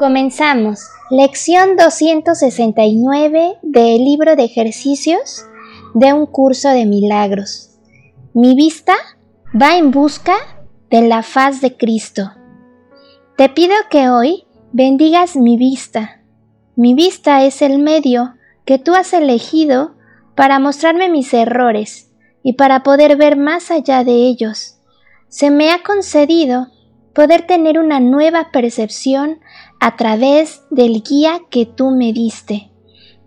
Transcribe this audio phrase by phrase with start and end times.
[0.00, 0.88] Comenzamos.
[1.10, 5.44] Lección 269 del libro de ejercicios
[5.92, 7.72] de un curso de milagros.
[8.32, 8.94] Mi vista
[9.54, 10.32] va en busca
[10.88, 12.32] de la faz de Cristo.
[13.36, 16.22] Te pido que hoy bendigas mi vista.
[16.76, 19.96] Mi vista es el medio que tú has elegido
[20.34, 22.10] para mostrarme mis errores
[22.42, 24.78] y para poder ver más allá de ellos.
[25.28, 26.68] Se me ha concedido
[27.14, 29.40] poder tener una nueva percepción
[29.80, 32.70] a través del guía que tú me diste,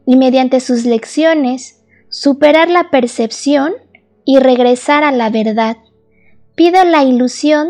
[0.06, 3.73] y mediante sus lecciones superar la percepción
[4.25, 5.78] y regresar a la verdad.
[6.56, 7.70] Pido la ilusión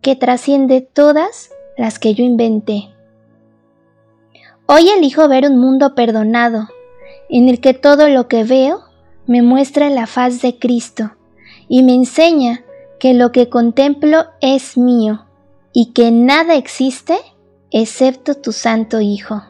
[0.00, 2.88] que trasciende todas las que yo inventé.
[4.66, 6.68] Hoy elijo ver un mundo perdonado,
[7.28, 8.80] en el que todo lo que veo
[9.26, 11.12] me muestra la faz de Cristo
[11.68, 12.64] y me enseña
[12.98, 15.26] que lo que contemplo es mío
[15.72, 17.18] y que nada existe
[17.70, 19.42] excepto tu Santo Hijo.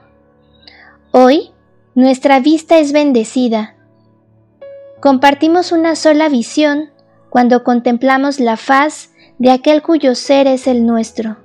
[1.11, 1.51] Hoy
[1.95, 3.75] nuestra vista es bendecida.
[5.01, 6.91] Compartimos una sola visión
[7.29, 11.39] cuando contemplamos la faz de aquel cuyo ser es el nuestro.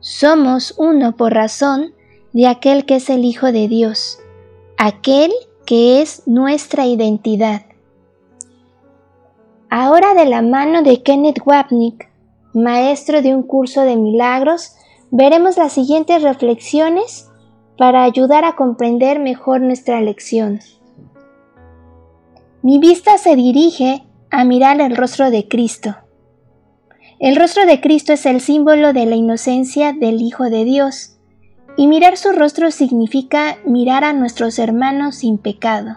[0.00, 1.94] Somos uno por razón
[2.32, 4.18] de aquel que es el Hijo de Dios,
[4.76, 5.32] aquel
[5.66, 7.62] que es nuestra identidad.
[9.70, 12.08] Ahora de la mano de Kenneth Wapnick,
[12.54, 14.76] maestro de un curso de milagros,
[15.10, 17.28] veremos las siguientes reflexiones
[17.76, 20.60] para ayudar a comprender mejor nuestra lección.
[22.62, 25.96] Mi vista se dirige a mirar el rostro de Cristo.
[27.18, 31.18] El rostro de Cristo es el símbolo de la inocencia del Hijo de Dios,
[31.76, 35.96] y mirar su rostro significa mirar a nuestros hermanos sin pecado.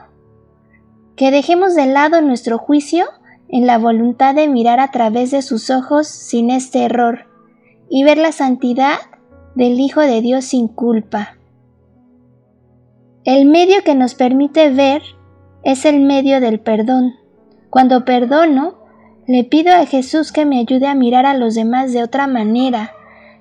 [1.15, 3.05] Que dejemos de lado nuestro juicio
[3.49, 7.27] en la voluntad de mirar a través de sus ojos sin este error,
[7.89, 8.97] y ver la santidad
[9.55, 11.37] del Hijo de Dios sin culpa.
[13.23, 15.01] El medio que nos permite ver
[15.63, 17.15] es el medio del perdón.
[17.69, 18.75] Cuando perdono,
[19.27, 22.93] le pido a Jesús que me ayude a mirar a los demás de otra manera,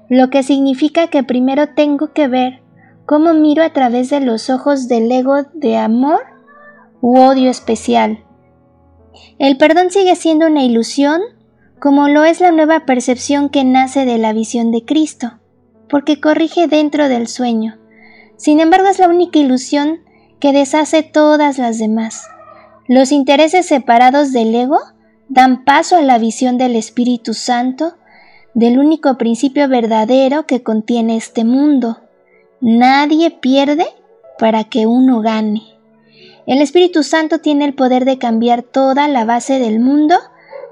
[0.09, 2.63] lo que significa que primero tengo que ver
[3.07, 6.25] cómo miro a través de los ojos del ego de amor
[7.01, 8.26] u odio especial.
[9.39, 11.21] El perdón sigue siendo una ilusión
[11.79, 15.39] como lo es la nueva percepción que nace de la visión de Cristo,
[15.89, 17.79] porque corrige dentro del sueño.
[18.37, 20.01] Sin embargo, es la única ilusión
[20.41, 22.29] que deshace todas las demás.
[22.89, 24.79] Los intereses separados del ego
[25.29, 27.95] dan paso a la visión del Espíritu Santo,
[28.55, 31.99] del único principio verdadero que contiene este mundo.
[32.61, 33.87] Nadie pierde
[34.39, 35.76] para que uno gane.
[36.47, 40.15] El Espíritu Santo tiene el poder de cambiar toda la base del mundo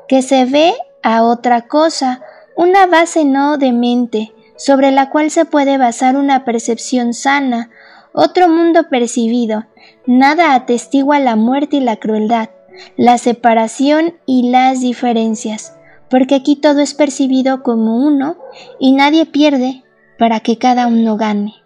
[0.06, 2.22] que se ve a otra cosa,
[2.56, 7.70] una base no demente, sobre la cual se puede basar una percepción sana,
[8.12, 9.66] otro mundo percibido.
[10.06, 12.50] Nada atestigua la muerte y la crueldad,
[12.96, 15.76] la separación y las diferencias,
[16.08, 18.36] porque aquí todo es percibido como uno
[18.78, 19.82] y nadie pierde
[20.20, 21.63] para que cada uno gane.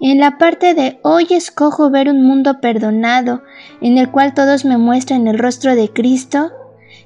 [0.00, 3.42] En la parte de hoy escojo ver un mundo perdonado,
[3.80, 6.50] en el cual todos me muestran el rostro de Cristo,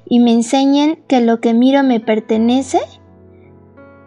[0.05, 2.79] y me enseñen que lo que miro me pertenece?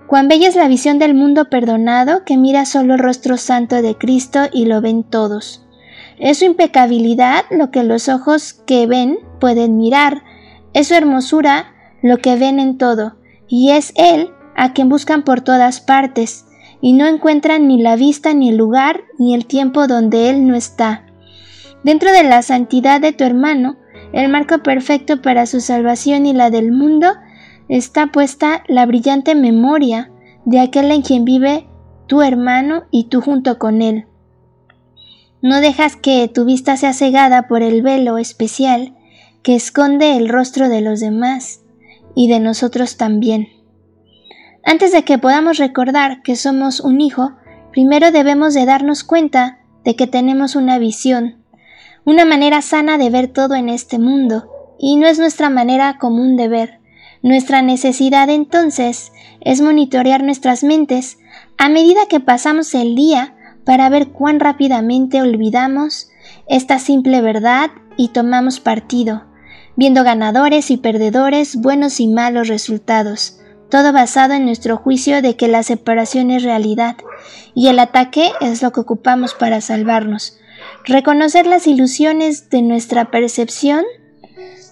[0.07, 3.97] Cuán bella es la visión del mundo perdonado que mira solo el rostro santo de
[3.97, 5.67] Cristo y lo ven todos.
[6.19, 10.25] Es su impecabilidad lo que los ojos que ven pueden mirar,
[10.73, 15.43] es su hermosura lo que ven en todo, y es Él a quien buscan por
[15.43, 16.45] todas partes,
[16.81, 20.55] y no encuentran ni la vista, ni el lugar, ni el tiempo donde Él no
[20.55, 21.07] está.
[21.85, 23.77] Dentro de la santidad de tu hermano,
[24.13, 27.09] el marco perfecto para su salvación y la del mundo,
[27.69, 30.11] está puesta la brillante memoria
[30.45, 31.69] de aquel en quien vive
[32.07, 34.07] tu hermano y tú junto con él.
[35.43, 38.95] No dejas que tu vista sea cegada por el velo especial
[39.43, 41.63] que esconde el rostro de los demás
[42.15, 43.49] y de nosotros también.
[44.65, 47.33] Antes de que podamos recordar que somos un hijo,
[47.73, 51.43] primero debemos de darnos cuenta de que tenemos una visión,
[52.05, 56.37] una manera sana de ver todo en este mundo, y no es nuestra manera común
[56.37, 56.81] de ver.
[57.23, 61.19] Nuestra necesidad entonces es monitorear nuestras mentes
[61.59, 63.35] a medida que pasamos el día
[63.65, 66.11] para ver cuán rápidamente olvidamos
[66.49, 69.25] esta simple verdad y tomamos partido,
[69.77, 73.40] viendo ganadores y perdedores, buenos y malos resultados,
[73.71, 76.97] todo basado en nuestro juicio de que la separación es realidad
[77.55, 80.39] y el ataque es lo que ocupamos para salvarnos.
[80.85, 83.85] Reconocer las ilusiones de nuestra percepción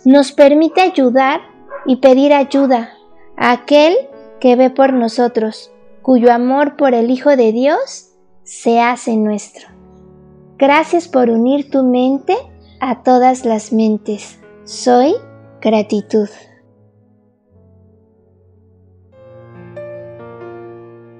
[0.04, 1.40] nos permite ayudar
[1.86, 2.92] y pedir ayuda
[3.36, 3.96] a aquel
[4.40, 5.70] que ve por nosotros,
[6.02, 8.10] cuyo amor por el Hijo de Dios
[8.44, 9.68] se hace nuestro.
[10.58, 12.36] Gracias por unir tu mente
[12.80, 14.38] a todas las mentes.
[14.64, 15.14] Soy
[15.60, 16.28] gratitud.